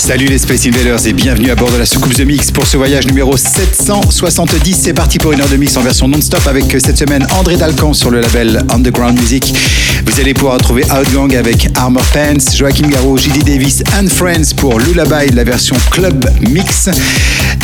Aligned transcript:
Salut 0.00 0.26
les 0.26 0.38
Space 0.38 0.66
Invaders 0.66 1.06
et 1.06 1.12
bienvenue 1.12 1.50
à 1.50 1.54
bord 1.54 1.70
de 1.70 1.76
la 1.76 1.84
soucoupe 1.84 2.14
The 2.14 2.20
Mix 2.20 2.50
pour 2.50 2.66
ce 2.66 2.78
voyage 2.78 3.06
numéro 3.06 3.36
770. 3.36 4.78
C'est 4.82 4.94
parti 4.94 5.18
pour 5.18 5.32
une 5.32 5.42
heure 5.42 5.48
de 5.48 5.56
mix 5.56 5.76
en 5.76 5.82
version 5.82 6.08
non-stop 6.08 6.44
avec 6.46 6.64
cette 6.80 6.96
semaine 6.96 7.24
André 7.38 7.58
Dalcan 7.58 7.92
sur 7.92 8.10
le 8.10 8.22
label 8.22 8.64
Underground 8.70 9.20
Music. 9.20 9.54
Vous 10.06 10.18
allez 10.18 10.32
pouvoir 10.32 10.54
retrouver 10.54 10.84
Outgang 10.90 11.36
avec 11.36 11.68
Armor 11.76 12.02
Pants, 12.14 12.56
Joachim 12.56 12.88
Garraud, 12.88 13.18
J.D. 13.18 13.40
Davis 13.40 13.82
and 13.94 14.08
Friends 14.08 14.54
pour 14.56 14.80
Lullaby, 14.80 15.32
la 15.34 15.44
version 15.44 15.76
Club 15.90 16.28
Mix. 16.40 16.88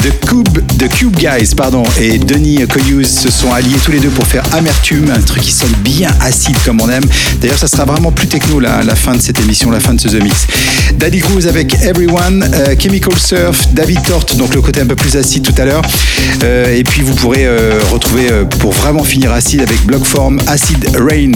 The 0.03 0.27
Cube, 0.29 0.59
The 0.79 0.89
Cube 0.89 1.16
Guys 1.16 1.55
pardon, 1.57 1.83
et 1.99 2.19
Denis 2.19 2.61
Coyous 2.69 3.05
se 3.05 3.30
sont 3.30 3.51
alliés 3.53 3.77
tous 3.83 3.93
les 3.93 3.99
deux 3.99 4.11
pour 4.11 4.27
faire 4.27 4.45
Amertume, 4.53 5.11
un 5.11 5.21
truc 5.21 5.43
qui 5.43 5.51
sonne 5.51 5.73
bien 5.83 6.11
acide 6.21 6.57
comme 6.65 6.80
on 6.80 6.89
aime. 6.91 7.07
D'ailleurs, 7.41 7.59
ça 7.59 7.66
sera 7.66 7.87
vraiment 7.87 8.13
plus 8.13 8.29
techno 8.29 8.61
là, 8.61 8.83
la 8.85 8.95
fin 8.95 9.16
de 9.16 9.23
cette 9.23 9.41
émission, 9.41 9.71
la 9.71 9.80
fin 9.80 9.95
de 9.95 10.01
ce 10.01 10.09
The 10.09 10.23
Mix. 10.23 10.47
Daddy 10.99 11.19
Cruz 11.19 11.47
avec 11.49 11.75
Everyone, 11.83 12.26
euh, 12.33 12.75
Chemical 12.79 13.16
Surf, 13.16 13.69
David 13.73 14.03
Tort, 14.03 14.25
donc 14.37 14.55
le 14.55 14.61
côté 14.61 14.80
un 14.80 14.87
peu 14.87 14.96
plus 14.96 15.16
acide 15.16 15.45
tout 15.45 15.60
à 15.60 15.65
l'heure. 15.65 15.82
Euh, 16.43 16.74
et 16.74 16.82
puis 16.82 17.02
vous 17.02 17.15
pourrez 17.15 17.46
euh, 17.46 17.79
retrouver, 17.93 18.29
pour 18.59 18.73
vraiment 18.73 19.05
finir 19.05 19.32
acide, 19.32 19.60
avec 19.63 19.85
Blockform 19.85 20.41
Acid 20.47 20.88
Rain. 20.97 21.32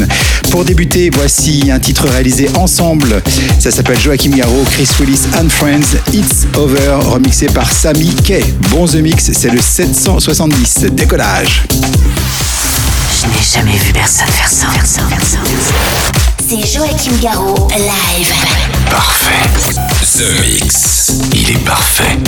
Pour 0.50 0.64
débuter, 0.64 1.10
voici 1.12 1.70
un 1.72 1.78
titre 1.78 2.08
réalisé 2.08 2.48
ensemble. 2.54 3.22
Ça 3.58 3.70
s'appelle 3.70 4.00
Joachim 4.00 4.30
Garraud, 4.30 4.64
Chris 4.72 4.88
Willis 4.98 5.20
and 5.38 5.48
Friends, 5.48 5.96
It's 6.12 6.46
Over, 6.56 6.98
remixé 7.04 7.46
par 7.46 7.70
Sami 7.70 8.12
Kay. 8.24 8.44
Bon 8.70 8.86
The 8.86 8.96
Mix, 8.96 9.30
c'est 9.32 9.50
le 9.50 9.60
770. 9.60 10.86
Décollage. 10.92 11.64
Je 13.20 13.26
n'ai 13.26 13.64
jamais 13.64 13.78
vu 13.78 13.92
personne 13.92 14.26
faire 14.26 14.48
ça. 14.48 14.66
C'est 16.50 16.66
Joachim 16.66 17.16
Garraud, 17.22 17.68
live. 17.76 18.32
Parfait. 18.90 19.48
The 20.18 20.40
Mix. 20.40 21.20
Il 21.32 21.48
est 21.48 21.64
parfait. 21.64 22.18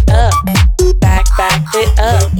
It 0.00 0.10
up, 0.10 0.34
back 1.00 1.26
back 1.36 1.62
it 1.74 1.98
up, 1.98 2.32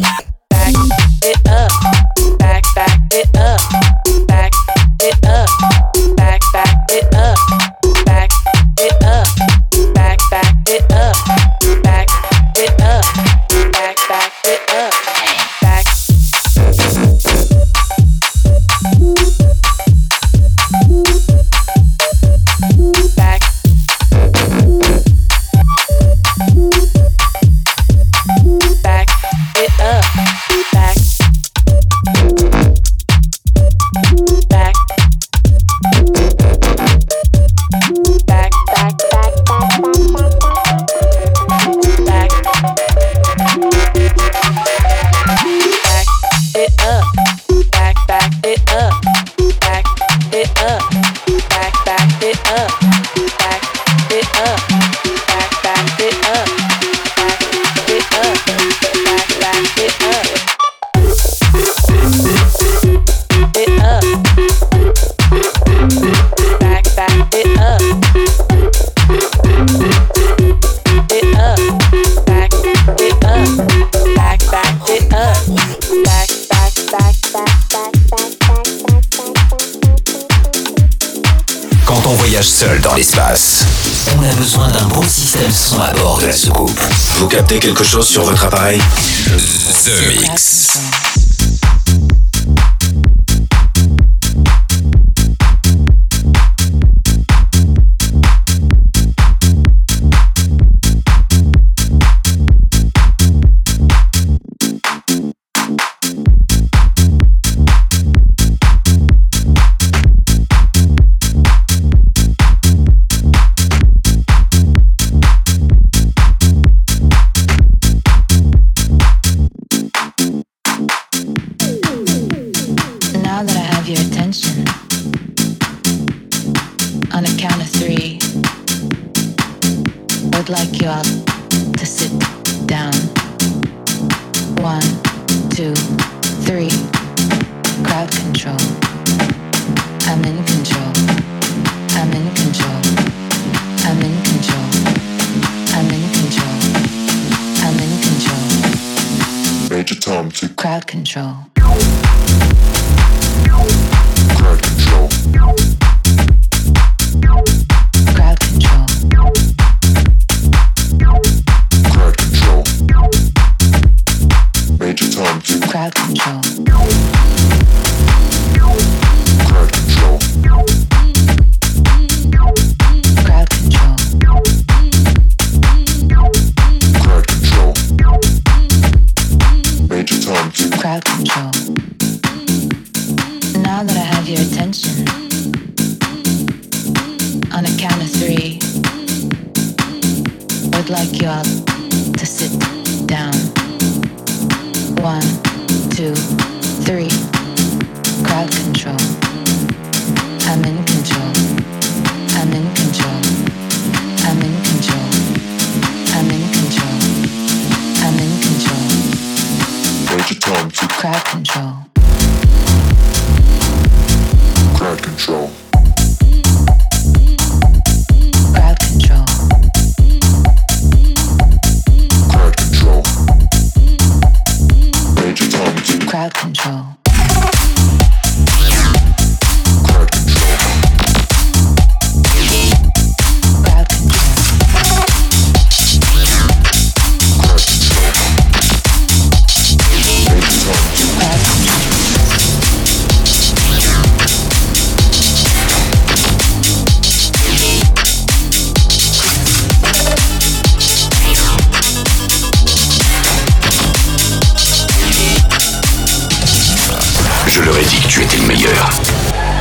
capté 87.40 87.58
quelque 87.58 87.84
chose 87.84 88.06
sur 88.06 88.22
votre 88.22 88.44
appareil. 88.44 88.78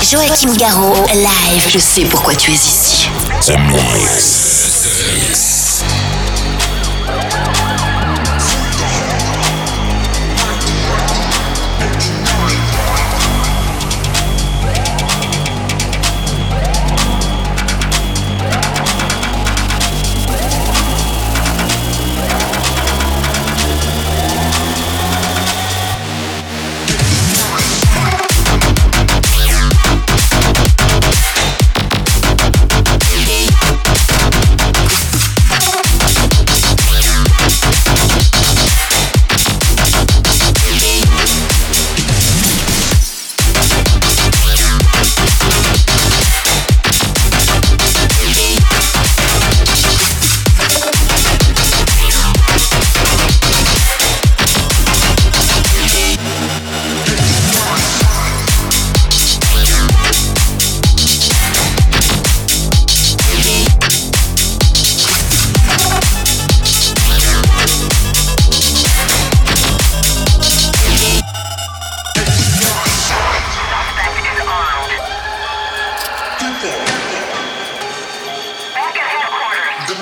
Joachim 0.10 0.58
Garraud, 0.58 0.96
live. 1.14 1.70
Je 1.70 1.78
sais 1.78 2.04
pourquoi 2.06 2.34
tu 2.34 2.50
es 2.52 2.56
ici. 2.56 3.08
The 3.42 3.56
Mix. 3.70 5.49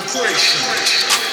celebration. 0.06 1.27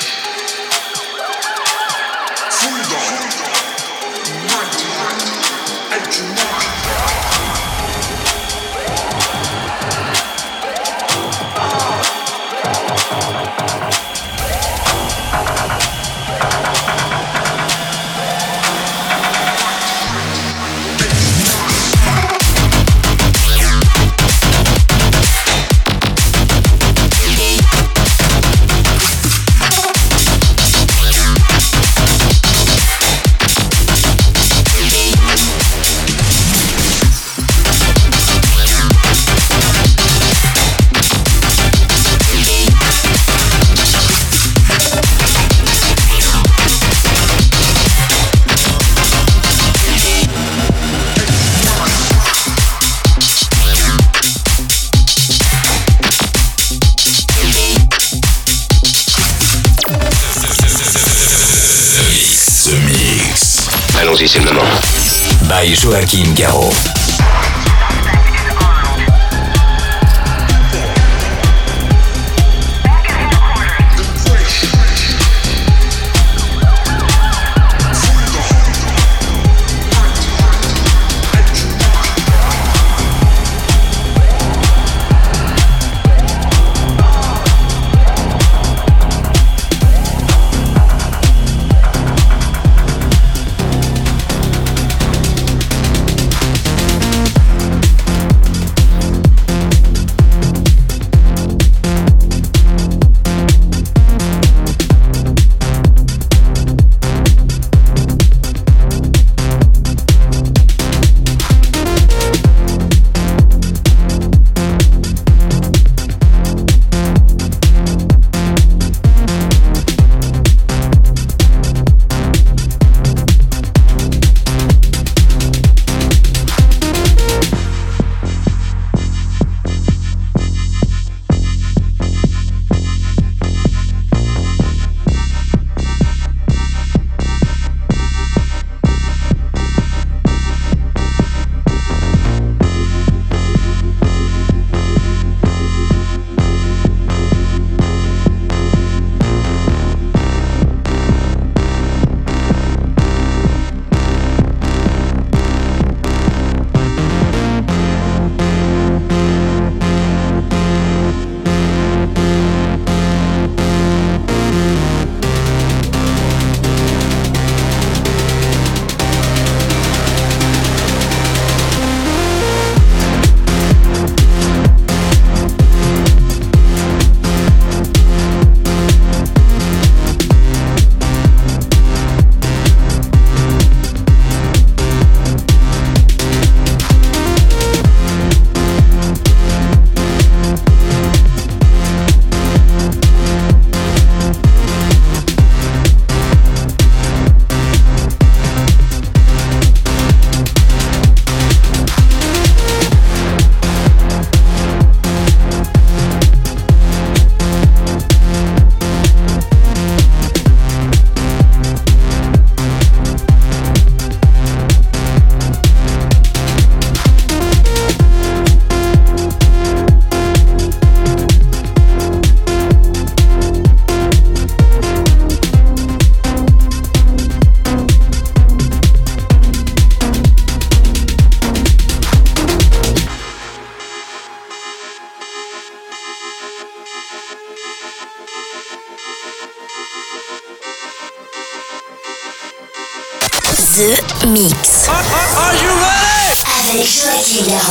és 65.66 65.82
Joachim 65.82 66.34
Gehoff. 66.36 66.95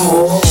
amor. 0.04 0.43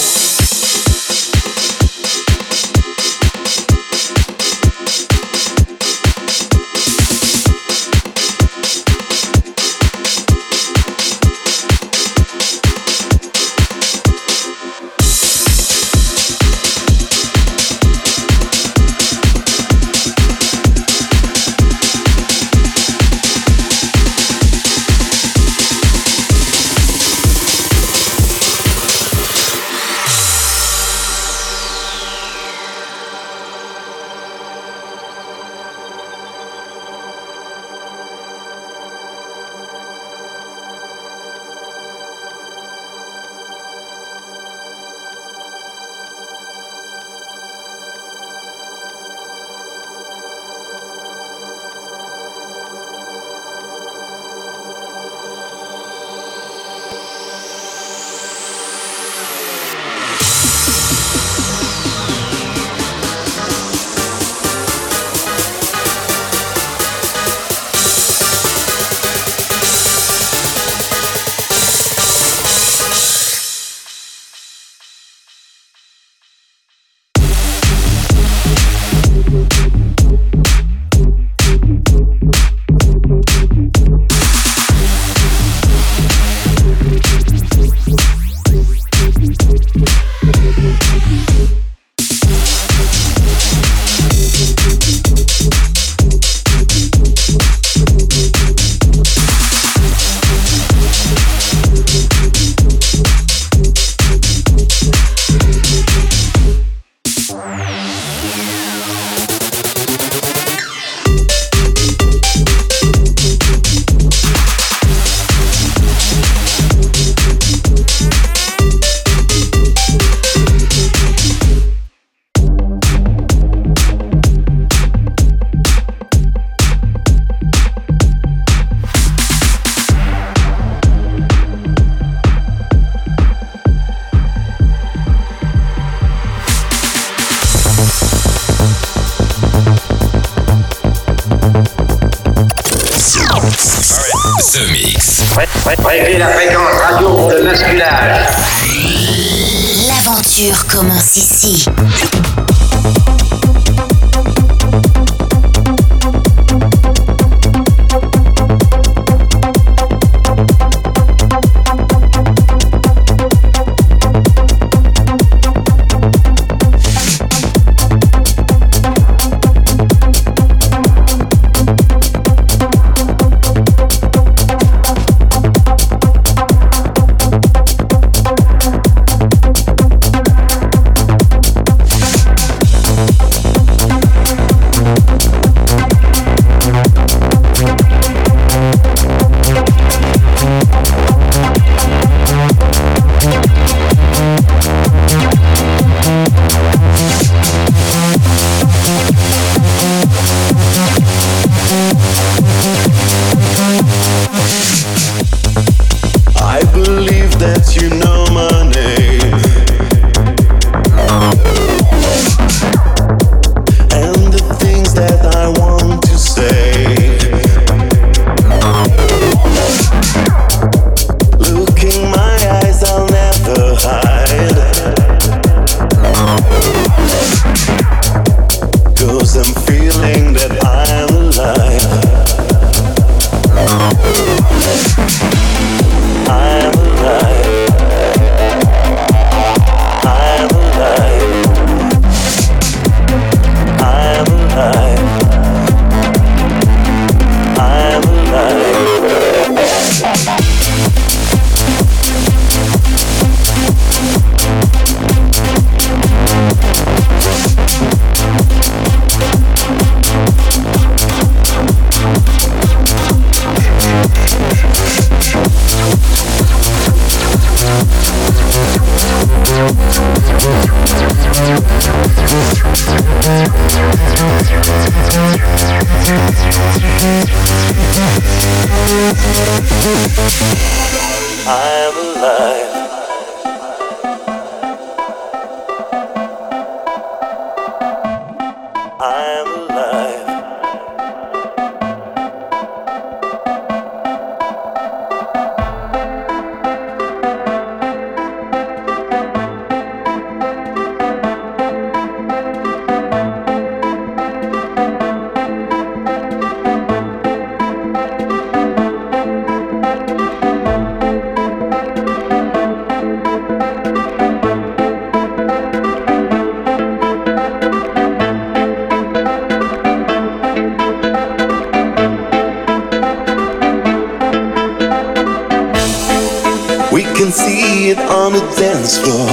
Dance 328.83 328.97
floor. 328.97 329.29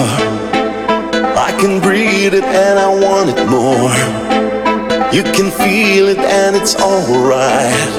I 1.35 1.51
can 1.59 1.81
breathe 1.81 2.35
it 2.35 2.45
and 2.45 2.79
I 2.79 2.87
want 2.87 3.31
it 3.35 3.43
more. 3.51 3.91
You 5.11 5.25
can 5.35 5.51
feel 5.51 6.07
it 6.07 6.19
and 6.19 6.55
it's 6.55 6.77
alright. 6.77 7.91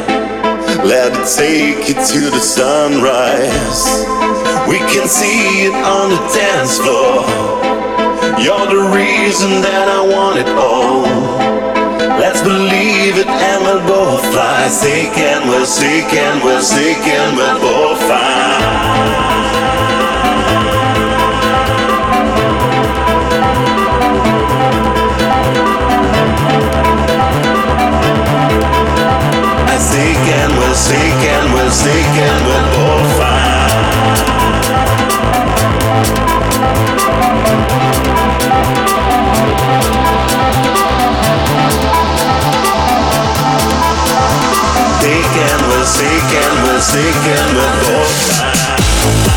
Let 0.88 1.12
it 1.12 1.28
take 1.28 1.90
you 1.90 1.96
to 1.96 2.22
the 2.32 2.40
sunrise. 2.40 3.84
We 4.70 4.80
can 4.96 5.10
see 5.10 5.68
it 5.68 5.76
on 5.76 6.12
the 6.16 6.24
dance 6.32 6.80
floor. 6.80 7.28
You're 8.40 8.68
the 8.72 8.88
reason 8.96 9.60
that 9.60 9.88
I 9.92 10.02
want 10.08 10.40
it 10.40 10.48
all. 10.56 11.04
Let's 12.16 12.42
believe 12.42 13.18
it 13.20 13.28
and 13.28 13.60
we'll 13.66 13.86
both 13.88 14.24
fly. 14.32 14.70
Sick 14.70 15.18
and 15.18 15.50
we're 15.50 15.66
sick 15.66 16.14
and 16.14 16.42
we're 16.46 16.62
sick 16.62 17.04
and 17.04 17.36
we're 17.36 17.60
both 17.60 18.00
fine. 18.08 19.31
Sick 30.92 31.24
and 31.36 31.54
we're 31.54 31.72
sick 31.72 32.12
and 32.28 32.46
we're 32.48 32.68
both 32.76 33.12
fine. 33.18 33.72
Sick 45.00 45.36
and 45.48 45.62
we're 45.70 45.86
sick 45.86 46.30
and 46.44 46.56
we're 46.66 46.82
sick 46.82 47.22
and 47.38 47.50
we're 47.56 47.76
both 47.88 48.16
fine. 48.28 49.31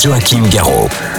Joachim 0.00 0.48
Garraud. 0.48 1.17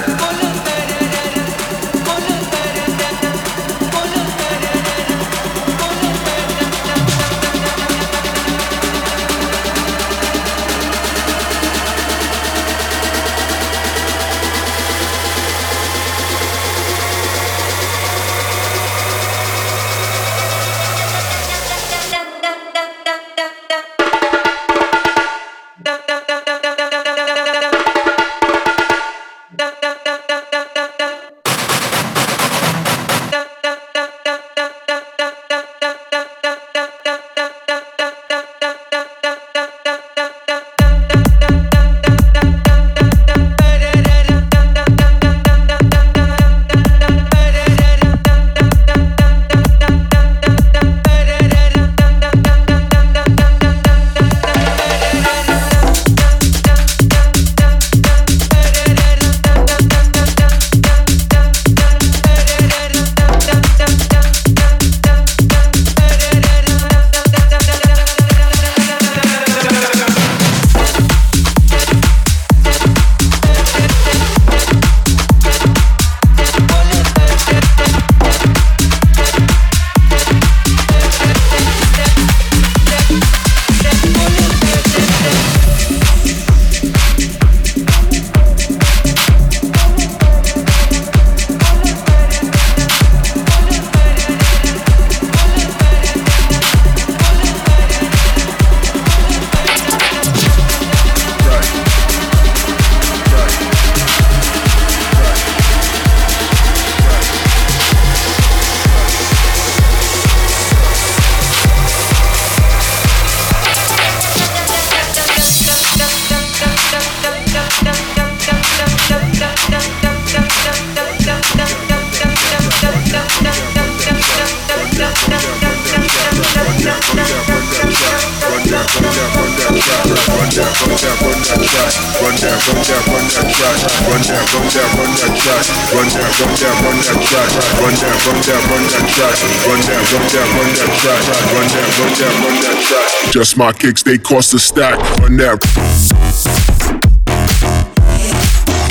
Just 143.40 143.56
my 143.56 143.72
kicks, 143.72 144.04
they 144.04 144.18
cost 144.18 144.54
a 144.54 144.60
stack. 144.60 145.00
Run 145.22 145.38
that. 145.38 145.64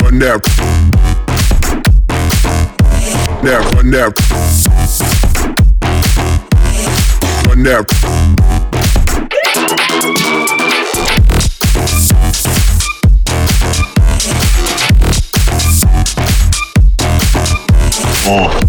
Run 0.01 0.17
that. 0.17 0.43
That, 3.43 3.61
run 3.75 3.91
that. 3.91 4.15
Run 7.47 7.61
that. 7.63 7.85
Run 18.25 18.68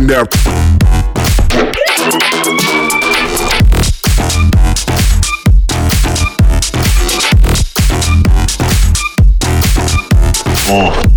right 0.00 0.08
now. 0.08 0.24
Oh. 10.72 11.09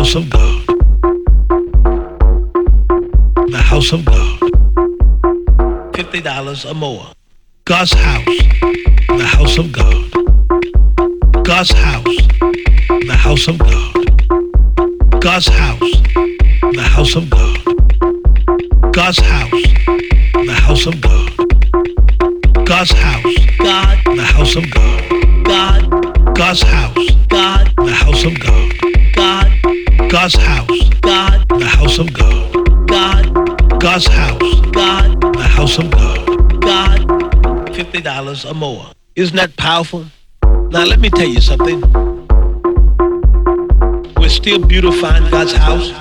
House 0.00 0.14
of 0.14 0.30
God. 0.30 0.66
The 3.50 3.62
house 3.62 3.92
of 3.92 4.02
God. 4.02 4.40
$50 5.92 6.70
or 6.70 6.74
more. 6.74 7.06
God's 7.66 7.92
house. 7.92 8.24
The 9.08 9.26
house 9.36 9.58
of 9.58 9.70
God. 9.72 10.10
God's 11.44 11.72
house. 11.72 12.16
The 13.08 13.14
house 13.14 13.46
of 13.48 13.58
God. 13.58 15.20
God's 15.20 15.48
house. 15.48 15.92
The 16.72 16.82
house 16.94 17.14
of 17.14 17.28
God. 17.28 17.58
God's 18.92 19.18
house. 19.20 19.50
The 20.46 20.54
house 20.64 20.86
of 20.86 20.98
God. 21.02 21.30
God's 22.64 22.92
house. 22.92 23.24
God. 23.58 23.98
The 24.16 24.24
house 24.24 24.56
of 24.56 24.70
God. 24.70 25.10
God. 25.44 26.34
God's 26.34 26.62
house. 26.62 27.10
God. 27.28 27.70
The 27.76 27.92
house 27.92 28.24
of 28.24 28.40
God. 28.40 28.46
God. 28.46 28.79
God's 30.10 30.34
house. 30.34 30.88
God. 31.02 31.48
The 31.50 31.66
house 31.66 31.98
of 32.00 32.12
God. 32.12 32.88
God. 32.88 33.80
God's 33.80 34.08
house. 34.08 34.60
God. 34.72 35.20
The 35.20 35.42
house 35.42 35.78
of 35.78 35.88
God. 35.92 36.60
God. 36.60 37.72
Fifty 37.76 38.00
dollars 38.00 38.44
or 38.44 38.54
more. 38.54 38.86
Isn't 39.14 39.36
that 39.36 39.56
powerful? 39.56 40.06
Now 40.42 40.84
let 40.84 40.98
me 40.98 41.10
tell 41.10 41.28
you 41.28 41.40
something. 41.40 41.80
We're 44.16 44.28
still 44.30 44.58
beautifying 44.66 45.30
God's 45.30 45.52
house. 45.52 45.92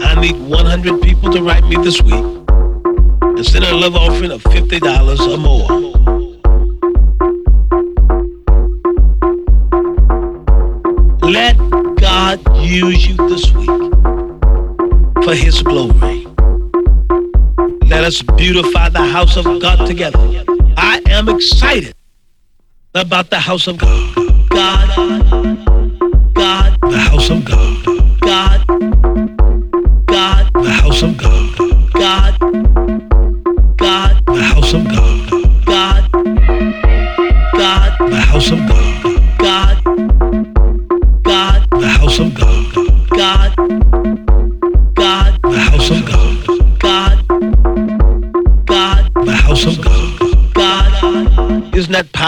I 0.00 0.20
need 0.20 0.40
100 0.40 1.02
people 1.02 1.32
to 1.32 1.42
write 1.42 1.64
me 1.64 1.74
this 1.82 2.00
week 2.02 2.14
and 2.14 3.44
send 3.44 3.64
a 3.64 3.74
love 3.74 3.96
offering 3.96 4.30
of 4.30 4.44
$50 4.44 5.18
or 5.28 5.38
more. 5.38 5.97
His 15.58 15.64
glory. 15.64 16.24
Let 17.88 18.04
us 18.04 18.22
beautify 18.22 18.90
the 18.90 19.02
house 19.02 19.36
of 19.36 19.44
God 19.60 19.88
together. 19.88 20.20
I 20.76 21.02
am 21.08 21.28
excited 21.28 21.96
about 22.94 23.30
the 23.30 23.40
house 23.40 23.66
of 23.66 23.78
God. 23.78 24.14
God, 24.50 24.88
God, 26.34 26.78
the 26.80 26.98
house 26.98 27.30
of 27.30 27.44
God. 27.44 27.84
God, 28.20 28.66
God, 30.06 30.52
the 30.62 30.70
house 30.70 31.02
of. 31.02 31.16
God, 31.16 31.37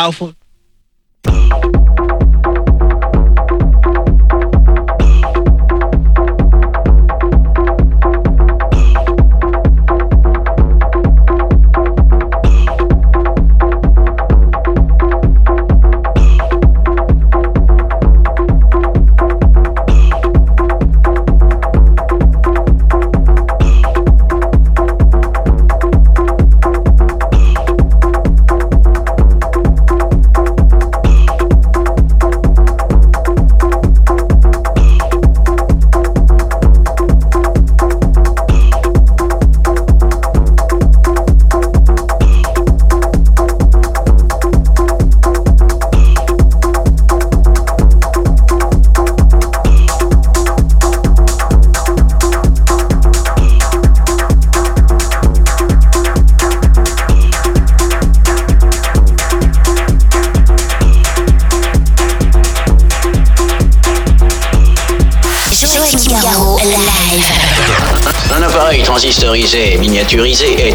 powerful? 0.01 0.40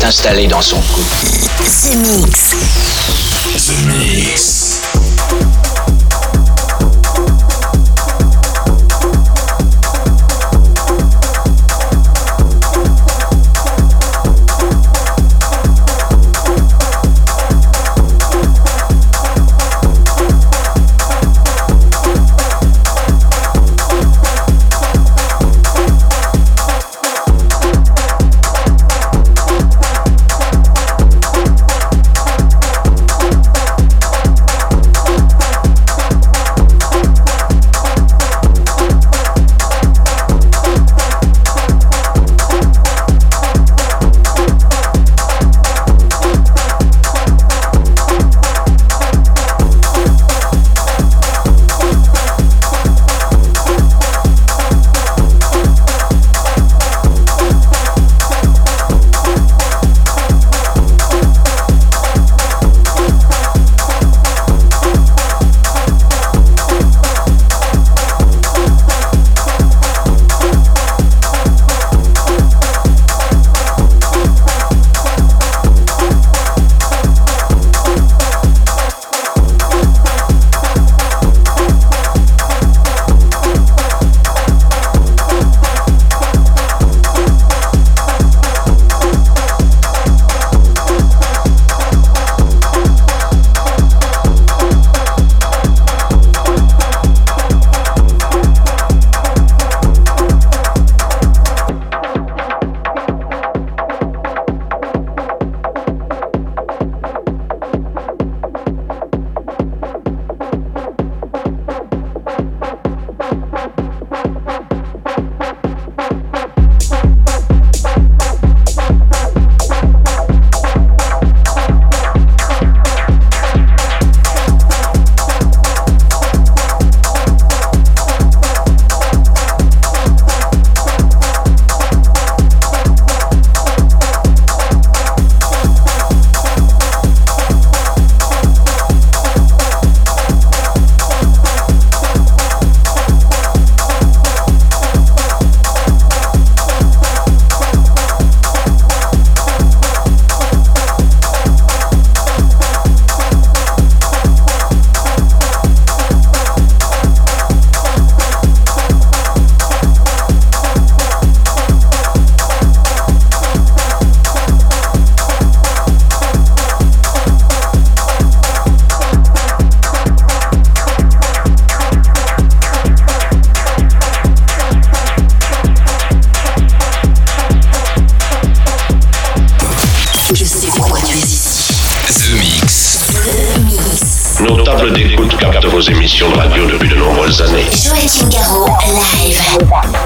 Installé 0.05 0.45
dans 0.45 0.61
son 0.61 0.77
cou. 0.77 1.01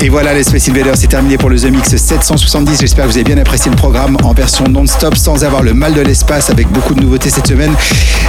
Et 0.02 0.08
voilà, 0.08 0.34
les 0.34 0.44
Space 0.44 0.70
c'est 0.96 1.08
terminé 1.08 1.38
pour 1.38 1.50
le 1.50 1.60
The 1.60 1.66
Mix 1.66 1.94
770. 1.94 2.80
J'espère 2.80 3.06
que 3.06 3.10
vous 3.10 3.18
avez 3.18 3.26
bien 3.26 3.38
apprécié 3.38 3.70
le 3.70 3.76
programme 3.76 4.16
en 4.24 4.32
version 4.34 4.64
non-stop, 4.66 5.18
sans 5.18 5.44
avoir 5.44 5.62
le 5.62 5.74
mal 5.74 5.94
de 5.94 6.00
l'espace, 6.00 6.50
avec 6.50 6.70
beaucoup 6.70 6.96
de 6.96 7.02
nouveautés 7.02 7.30
cette 7.30 7.48
semaine. 7.48 7.74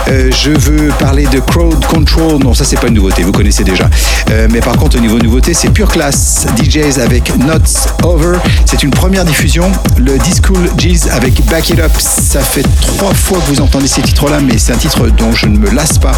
Euh, 0.09 0.31
je 0.33 0.51
veux 0.51 0.89
parler 0.99 1.27
de 1.29 1.39
Crowd 1.39 1.85
Control. 1.87 2.43
Non, 2.43 2.55
ça, 2.55 2.65
c'est 2.65 2.81
pas 2.81 2.89
une 2.89 2.95
nouveauté, 2.95 3.23
vous 3.23 3.31
connaissez 3.31 3.63
déjà. 3.63 3.89
Euh, 4.31 4.47
mais 4.51 4.61
par 4.61 4.77
contre, 4.77 4.97
au 4.97 5.01
niveau 5.01 5.19
nouveauté, 5.19 5.55
c'est 5.55 5.71
pure 5.71 5.91
classe. 5.91 6.47
DJs 6.63 7.01
avec 7.01 7.37
Notes 7.37 7.89
Over. 8.05 8.39
C'est 8.65 8.83
une 8.83 8.91
première 8.91 9.25
diffusion. 9.25 9.71
Le 9.99 10.17
D-School 10.19 10.71
G's 10.77 11.09
avec 11.09 11.45
Back 11.47 11.71
It 11.71 11.81
Up. 11.81 11.91
Ça 11.99 12.41
fait 12.41 12.65
trois 12.81 13.13
fois 13.15 13.39
que 13.39 13.53
vous 13.53 13.61
entendez 13.61 13.89
ces 13.89 14.03
titres-là, 14.03 14.39
mais 14.41 14.59
c'est 14.59 14.73
un 14.73 14.77
titre 14.77 15.09
dont 15.09 15.33
je 15.33 15.47
ne 15.47 15.59
me 15.59 15.71
lasse 15.71 15.99
pas. 15.99 16.13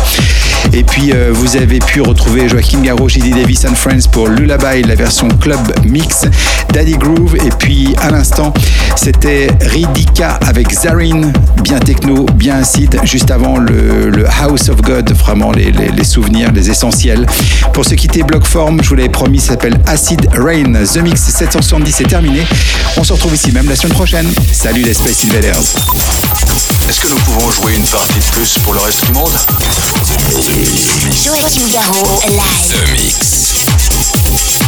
Et 0.73 0.85
puis, 0.85 1.13
euh, 1.13 1.31
vous 1.33 1.57
avez 1.57 1.79
pu 1.79 2.01
retrouver 2.03 2.49
Joaquin 2.49 2.81
Garraud, 2.81 3.09
J.D. 3.09 3.31
Davis 3.31 3.65
and 3.65 3.75
Friends 3.75 4.09
pour 4.11 4.29
Lullaby, 4.29 4.83
la 4.83 4.95
version 4.95 5.29
club 5.41 5.59
mix, 5.85 6.25
Daddy 6.73 6.97
Groove, 6.97 7.37
et 7.37 7.51
puis 7.59 7.95
à 8.01 8.11
l'instant, 8.11 8.53
c'était 8.97 9.49
Ridika 9.61 10.39
avec 10.47 10.71
Zarin, 10.73 11.33
bien 11.63 11.79
techno, 11.79 12.27
bien 12.35 12.57
acide, 12.59 12.99
juste 13.05 13.31
avant 13.31 13.59
le, 13.59 14.13
House 14.41 14.69
of 14.69 14.81
God, 14.83 15.13
vraiment 15.13 15.51
les, 15.53 15.73
les- 15.73 16.05
souvenirs, 16.05 16.51
les 16.53 16.69
essentiels. 16.71 17.27
Pour 17.73 17.85
se 17.85 17.95
quitter 18.03 18.25
bloc 18.25 18.45
forme, 18.45 18.83
je 18.83 18.89
vous 18.89 18.97
l'avais 18.97 19.09
promis, 19.09 19.39
ça 19.39 19.51
s'appelle 19.51 19.81
Acid 19.87 20.29
Rain. 20.33 20.73
The 20.73 20.97
Mix 20.97 21.21
770 21.21 22.01
est 22.01 22.09
terminé. 22.09 22.45
On 22.97 23.05
se 23.05 23.13
retrouve 23.13 23.33
ici 23.33 23.53
même 23.53 23.69
la 23.69 23.77
semaine 23.77 23.93
prochaine. 23.93 24.29
Salut 24.53 24.83
les 24.83 24.93
Space 24.93 25.25
Invaders. 25.25 25.63
Est-ce 26.89 27.01
que 27.01 27.07
nous 27.07 27.17
pouvons 27.19 27.49
jouer 27.53 27.77
une 27.77 27.87
partie 27.87 28.19
de 28.19 28.35
plus 28.35 28.59
pour 28.65 28.75
le 28.75 28.81
reste 28.81 29.07
du 29.07 29.13
monde? 29.13 29.31
Joachim 31.25 31.69
Garraud, 31.73 32.21
live. 32.27 32.73
The 32.73 32.91
Mix. 32.93 34.62